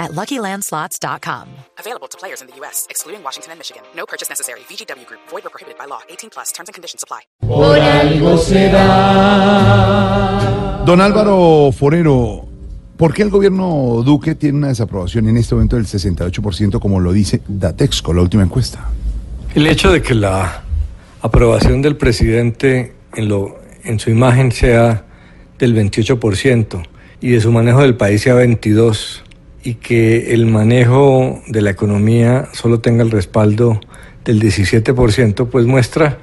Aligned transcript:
at 0.00 0.12
LuckyLandSlots.com. 0.12 1.48
Available 1.78 2.08
to 2.08 2.16
players 2.18 2.40
in 2.40 2.48
the 2.48 2.56
U.S., 2.60 2.86
excluding 2.90 3.22
Washington 3.22 3.52
and 3.52 3.60
Michigan. 3.60 3.82
No 3.94 4.06
purchase 4.06 4.28
necessary. 4.28 4.60
VGW 4.60 5.06
Group. 5.06 5.20
Void 5.28 5.46
or 5.46 5.50
prohibited 5.50 5.78
by 5.78 5.84
law. 5.84 6.00
18 6.08 6.30
plus. 6.30 6.50
Terms 6.52 6.68
and 6.70 6.74
conditions 6.74 7.04
apply. 7.04 7.20
Por 7.46 7.78
algo 7.78 8.38
será. 8.38 9.60
Don 10.86 11.00
Álvaro 11.00 11.70
Forero, 11.72 12.48
¿por 12.96 13.12
qué 13.12 13.22
el 13.22 13.30
gobierno 13.30 14.02
Duque 14.02 14.34
tiene 14.34 14.58
una 14.58 14.68
desaprobación 14.68 15.28
en 15.28 15.36
este 15.36 15.54
momento 15.54 15.76
del 15.76 15.86
68%, 15.86 16.80
como 16.80 16.98
lo 17.00 17.12
dice 17.12 17.42
Datexco, 17.46 18.14
la 18.14 18.22
última 18.22 18.42
encuesta? 18.42 18.88
El 19.54 19.66
hecho 19.66 19.92
de 19.92 20.00
que 20.00 20.14
la 20.14 20.62
aprobación 21.20 21.82
del 21.82 21.96
presidente 21.96 22.94
en, 23.14 23.28
lo, 23.28 23.58
en 23.84 24.00
su 24.00 24.10
imagen 24.10 24.52
sea 24.52 25.04
del 25.58 25.74
28% 25.76 26.82
y 27.20 27.30
de 27.30 27.40
su 27.40 27.52
manejo 27.52 27.82
del 27.82 27.96
país 27.96 28.22
sea 28.22 28.34
22% 28.36 29.29
y 29.62 29.74
que 29.74 30.32
el 30.32 30.46
manejo 30.46 31.42
de 31.46 31.62
la 31.62 31.70
economía 31.70 32.48
solo 32.52 32.80
tenga 32.80 33.02
el 33.02 33.10
respaldo 33.10 33.80
del 34.24 34.40
17%, 34.40 35.48
pues 35.48 35.66
muestra 35.66 36.18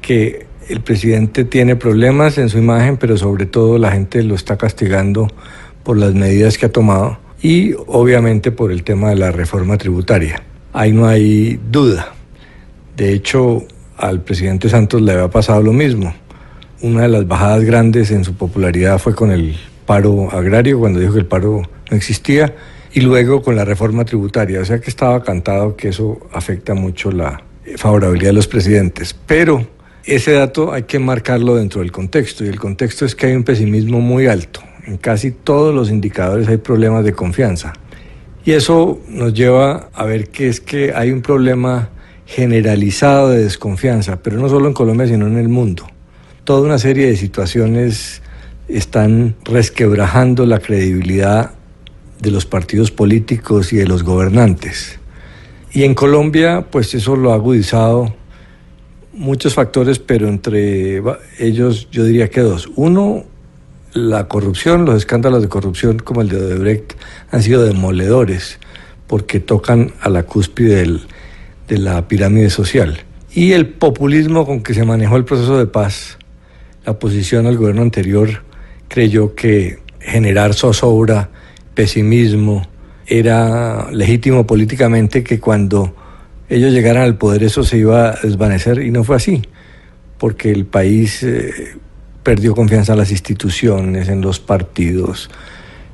que 0.00 0.46
el 0.68 0.80
presidente 0.80 1.44
tiene 1.44 1.76
problemas 1.76 2.38
en 2.38 2.48
su 2.48 2.58
imagen, 2.58 2.96
pero 2.96 3.16
sobre 3.16 3.46
todo 3.46 3.78
la 3.78 3.92
gente 3.92 4.22
lo 4.22 4.34
está 4.34 4.56
castigando 4.56 5.28
por 5.82 5.96
las 5.96 6.14
medidas 6.14 6.58
que 6.58 6.66
ha 6.66 6.72
tomado 6.72 7.18
y 7.42 7.74
obviamente 7.86 8.50
por 8.50 8.72
el 8.72 8.82
tema 8.84 9.10
de 9.10 9.16
la 9.16 9.30
reforma 9.30 9.76
tributaria. 9.76 10.42
Ahí 10.72 10.92
no 10.92 11.06
hay 11.06 11.60
duda. 11.70 12.14
De 12.96 13.12
hecho, 13.12 13.64
al 13.96 14.22
presidente 14.22 14.68
Santos 14.68 15.02
le 15.02 15.12
había 15.12 15.28
pasado 15.28 15.62
lo 15.62 15.72
mismo. 15.72 16.14
Una 16.80 17.02
de 17.02 17.08
las 17.08 17.26
bajadas 17.26 17.64
grandes 17.64 18.10
en 18.10 18.24
su 18.24 18.34
popularidad 18.34 18.98
fue 18.98 19.14
con 19.14 19.30
el 19.30 19.56
paro 19.86 20.30
agrario, 20.30 20.78
cuando 20.78 21.00
dijo 21.00 21.12
que 21.12 21.20
el 21.20 21.26
paro 21.26 21.62
no 21.90 21.96
existía, 21.96 22.54
y 22.92 23.00
luego 23.00 23.42
con 23.42 23.56
la 23.56 23.64
reforma 23.64 24.04
tributaria. 24.04 24.60
O 24.60 24.64
sea 24.64 24.80
que 24.80 24.90
estaba 24.90 25.22
cantado 25.22 25.76
que 25.76 25.88
eso 25.88 26.20
afecta 26.32 26.74
mucho 26.74 27.10
la 27.10 27.42
favorabilidad 27.76 28.30
de 28.30 28.34
los 28.34 28.46
presidentes. 28.46 29.14
Pero 29.26 29.66
ese 30.04 30.32
dato 30.32 30.72
hay 30.72 30.84
que 30.84 30.98
marcarlo 30.98 31.56
dentro 31.56 31.80
del 31.80 31.92
contexto, 31.92 32.44
y 32.44 32.48
el 32.48 32.60
contexto 32.60 33.04
es 33.04 33.14
que 33.14 33.26
hay 33.26 33.34
un 33.34 33.44
pesimismo 33.44 34.00
muy 34.00 34.26
alto. 34.26 34.60
En 34.86 34.98
casi 34.98 35.30
todos 35.30 35.74
los 35.74 35.90
indicadores 35.90 36.46
hay 36.48 36.58
problemas 36.58 37.04
de 37.04 37.12
confianza. 37.12 37.72
Y 38.44 38.52
eso 38.52 39.00
nos 39.08 39.32
lleva 39.32 39.88
a 39.94 40.04
ver 40.04 40.28
que 40.28 40.48
es 40.48 40.60
que 40.60 40.92
hay 40.94 41.10
un 41.10 41.22
problema 41.22 41.88
generalizado 42.26 43.30
de 43.30 43.42
desconfianza, 43.42 44.22
pero 44.22 44.36
no 44.38 44.48
solo 44.48 44.68
en 44.68 44.74
Colombia, 44.74 45.06
sino 45.06 45.26
en 45.26 45.38
el 45.38 45.48
mundo. 45.48 45.86
Toda 46.44 46.60
una 46.60 46.78
serie 46.78 47.06
de 47.06 47.16
situaciones 47.16 48.20
están 48.68 49.36
resquebrajando 49.44 50.46
la 50.46 50.58
credibilidad 50.58 51.52
de 52.20 52.30
los 52.30 52.46
partidos 52.46 52.90
políticos 52.90 53.72
y 53.72 53.76
de 53.76 53.86
los 53.86 54.02
gobernantes. 54.02 54.98
Y 55.72 55.82
en 55.82 55.94
Colombia, 55.94 56.66
pues 56.70 56.94
eso 56.94 57.16
lo 57.16 57.32
ha 57.32 57.34
agudizado 57.34 58.14
muchos 59.12 59.54
factores, 59.54 59.98
pero 59.98 60.28
entre 60.28 61.02
ellos 61.38 61.88
yo 61.90 62.04
diría 62.04 62.30
que 62.30 62.40
dos. 62.40 62.70
Uno, 62.76 63.24
la 63.92 64.28
corrupción, 64.28 64.84
los 64.84 64.96
escándalos 64.96 65.42
de 65.42 65.48
corrupción 65.48 65.98
como 65.98 66.22
el 66.22 66.28
de 66.28 66.36
Odebrecht 66.36 66.94
han 67.30 67.42
sido 67.42 67.64
demoledores 67.64 68.58
porque 69.06 69.40
tocan 69.40 69.92
a 70.00 70.08
la 70.08 70.24
cúspide 70.24 71.00
de 71.68 71.78
la 71.78 72.08
pirámide 72.08 72.50
social. 72.50 72.98
Y 73.32 73.52
el 73.52 73.68
populismo 73.68 74.46
con 74.46 74.62
que 74.62 74.74
se 74.74 74.84
manejó 74.84 75.16
el 75.16 75.24
proceso 75.24 75.58
de 75.58 75.66
paz, 75.66 76.18
la 76.84 76.92
oposición 76.92 77.46
al 77.46 77.56
gobierno 77.56 77.82
anterior 77.82 78.42
creyó 78.88 79.34
que 79.34 79.78
generar 80.00 80.54
zozobra, 80.54 81.30
pesimismo, 81.74 82.66
era 83.06 83.90
legítimo 83.90 84.46
políticamente 84.46 85.22
que 85.22 85.40
cuando 85.40 85.94
ellos 86.48 86.72
llegaran 86.72 87.02
al 87.02 87.16
poder 87.16 87.42
eso 87.42 87.64
se 87.64 87.78
iba 87.78 88.10
a 88.10 88.18
desvanecer 88.22 88.82
y 88.82 88.90
no 88.90 89.04
fue 89.04 89.16
así, 89.16 89.42
porque 90.18 90.50
el 90.50 90.66
país 90.66 91.22
eh, 91.22 91.52
perdió 92.22 92.54
confianza 92.54 92.92
en 92.92 92.98
las 92.98 93.10
instituciones, 93.10 94.08
en 94.08 94.20
los 94.20 94.40
partidos, 94.40 95.30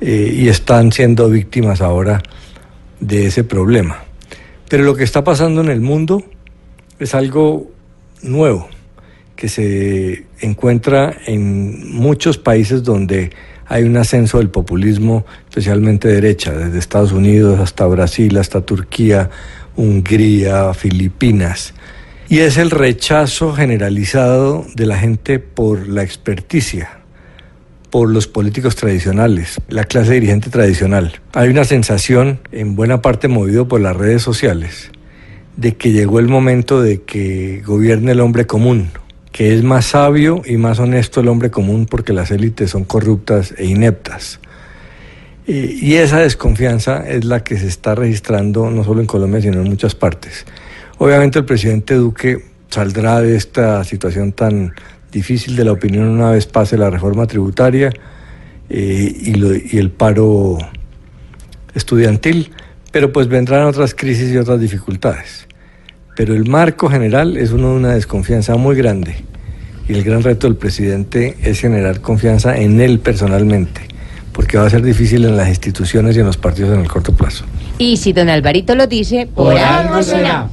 eh, 0.00 0.32
y 0.34 0.48
están 0.48 0.92
siendo 0.92 1.28
víctimas 1.28 1.80
ahora 1.80 2.22
de 3.00 3.26
ese 3.26 3.44
problema. 3.44 4.04
Pero 4.68 4.84
lo 4.84 4.94
que 4.94 5.04
está 5.04 5.22
pasando 5.24 5.60
en 5.60 5.68
el 5.68 5.80
mundo 5.80 6.24
es 6.98 7.14
algo 7.14 7.70
nuevo, 8.22 8.68
que 9.36 9.48
se 9.48 10.26
encuentra 10.40 11.16
en 11.26 11.92
muchos 11.92 12.38
países 12.38 12.82
donde 12.82 13.30
hay 13.66 13.84
un 13.84 13.96
ascenso 13.96 14.38
del 14.38 14.50
populismo, 14.50 15.24
especialmente 15.48 16.08
derecha, 16.08 16.52
desde 16.52 16.78
Estados 16.78 17.12
Unidos 17.12 17.60
hasta 17.60 17.86
Brasil, 17.86 18.36
hasta 18.38 18.60
Turquía, 18.60 19.30
Hungría, 19.76 20.74
Filipinas. 20.74 21.74
Y 22.28 22.38
es 22.38 22.56
el 22.56 22.70
rechazo 22.70 23.52
generalizado 23.52 24.66
de 24.74 24.86
la 24.86 24.98
gente 24.98 25.38
por 25.38 25.88
la 25.88 26.02
experticia, 26.02 27.00
por 27.90 28.10
los 28.10 28.26
políticos 28.26 28.76
tradicionales, 28.76 29.56
la 29.68 29.84
clase 29.84 30.14
dirigente 30.14 30.50
tradicional. 30.50 31.20
Hay 31.32 31.48
una 31.48 31.64
sensación, 31.64 32.40
en 32.50 32.76
buena 32.76 33.02
parte 33.02 33.28
movido 33.28 33.68
por 33.68 33.80
las 33.80 33.96
redes 33.96 34.22
sociales, 34.22 34.90
de 35.56 35.76
que 35.76 35.92
llegó 35.92 36.18
el 36.18 36.28
momento 36.28 36.82
de 36.82 37.02
que 37.02 37.62
gobierne 37.64 38.12
el 38.12 38.20
hombre 38.20 38.46
común, 38.46 38.90
que 39.34 39.52
es 39.52 39.64
más 39.64 39.86
sabio 39.86 40.42
y 40.46 40.58
más 40.58 40.78
honesto 40.78 41.18
el 41.18 41.26
hombre 41.26 41.50
común 41.50 41.86
porque 41.86 42.12
las 42.12 42.30
élites 42.30 42.70
son 42.70 42.84
corruptas 42.84 43.52
e 43.58 43.66
ineptas. 43.66 44.38
Y 45.44 45.94
esa 45.94 46.20
desconfianza 46.20 47.04
es 47.04 47.24
la 47.24 47.42
que 47.42 47.58
se 47.58 47.66
está 47.66 47.96
registrando 47.96 48.70
no 48.70 48.84
solo 48.84 49.00
en 49.00 49.08
Colombia, 49.08 49.42
sino 49.42 49.60
en 49.60 49.68
muchas 49.68 49.96
partes. 49.96 50.46
Obviamente 50.98 51.40
el 51.40 51.44
presidente 51.46 51.94
Duque 51.94 52.44
saldrá 52.70 53.20
de 53.22 53.34
esta 53.34 53.82
situación 53.82 54.30
tan 54.30 54.72
difícil 55.10 55.56
de 55.56 55.64
la 55.64 55.72
opinión 55.72 56.06
una 56.06 56.30
vez 56.30 56.46
pase 56.46 56.78
la 56.78 56.88
reforma 56.88 57.26
tributaria 57.26 57.92
eh, 58.68 59.12
y, 59.20 59.76
y 59.76 59.78
el 59.78 59.90
paro 59.90 60.58
estudiantil, 61.74 62.52
pero 62.92 63.12
pues 63.12 63.26
vendrán 63.26 63.66
otras 63.66 63.96
crisis 63.96 64.32
y 64.32 64.36
otras 64.36 64.60
dificultades. 64.60 65.48
Pero 66.14 66.34
el 66.34 66.48
marco 66.48 66.88
general 66.88 67.36
es 67.36 67.50
uno 67.50 67.70
de 67.70 67.76
una 67.76 67.94
desconfianza 67.94 68.56
muy 68.56 68.76
grande 68.76 69.16
y 69.88 69.94
el 69.94 70.04
gran 70.04 70.22
reto 70.22 70.46
del 70.46 70.56
presidente 70.56 71.36
es 71.42 71.60
generar 71.60 72.00
confianza 72.00 72.56
en 72.56 72.80
él 72.80 73.00
personalmente, 73.00 73.82
porque 74.32 74.56
va 74.56 74.66
a 74.66 74.70
ser 74.70 74.82
difícil 74.82 75.24
en 75.24 75.36
las 75.36 75.48
instituciones 75.48 76.16
y 76.16 76.20
en 76.20 76.26
los 76.26 76.36
partidos 76.36 76.72
en 76.74 76.80
el 76.80 76.88
corto 76.88 77.12
plazo. 77.12 77.44
Y 77.78 77.96
si 77.96 78.12
don 78.12 78.28
Alvarito 78.28 78.74
lo 78.74 78.86
dice, 78.86 79.28
por, 79.34 79.56
algo 79.56 80.02
será. 80.02 80.48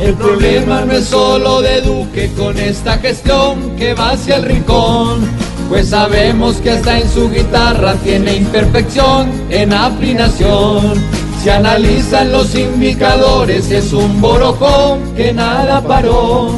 El 0.00 0.14
problema 0.14 0.84
no 0.84 0.92
es 0.94 1.04
solo 1.04 1.62
de 1.62 1.80
Duque 1.80 2.30
con 2.36 2.58
esta 2.58 2.98
gestión 2.98 3.76
que 3.76 3.94
va 3.94 4.10
hacia 4.10 4.36
el 4.36 4.44
rincón, 4.44 5.20
pues 5.68 5.88
sabemos 5.88 6.56
que 6.56 6.70
hasta 6.70 6.98
en 6.98 7.08
su 7.08 7.30
guitarra 7.30 7.94
tiene 7.96 8.36
imperfección 8.36 9.30
en 9.50 9.72
afinación. 9.72 11.21
Se 11.42 11.50
analizan 11.50 12.30
los 12.30 12.54
indicadores, 12.54 13.72
es 13.72 13.92
un 13.92 14.20
borojón 14.20 15.12
que 15.16 15.32
nada 15.32 15.80
paró. 15.80 16.52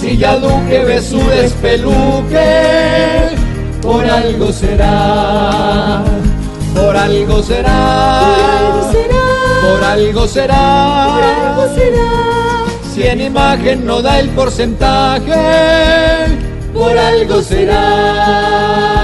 Si 0.00 0.16
ya 0.16 0.38
Duque 0.38 0.84
ve 0.84 1.00
su 1.00 1.18
despeluque, 1.18 3.28
por 3.80 4.04
algo 4.04 4.50
será, 4.50 6.02
por 6.74 6.96
algo 6.96 7.44
será, 7.44 8.32
por 9.62 9.84
algo 9.84 10.26
será, 10.26 11.10
por 11.14 11.22
algo 11.22 11.74
será. 11.76 12.10
Si 12.92 13.04
en 13.04 13.20
imagen 13.20 13.86
no 13.86 14.02
da 14.02 14.18
el 14.18 14.30
porcentaje, 14.30 16.26
por 16.74 16.98
algo 16.98 17.40
será. 17.40 19.03